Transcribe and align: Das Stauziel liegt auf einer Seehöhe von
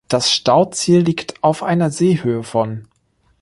Das 0.07 0.31
Stauziel 0.31 1.01
liegt 1.01 1.35
auf 1.43 1.61
einer 1.61 1.91
Seehöhe 1.91 2.41
von 2.41 2.87